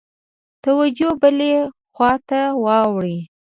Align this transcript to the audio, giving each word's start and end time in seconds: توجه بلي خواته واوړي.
توجه 0.63 1.09
بلي 1.21 1.51
خواته 1.95 2.41
واوړي. 2.63 3.17